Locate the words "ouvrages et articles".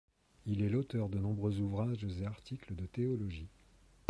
1.59-2.73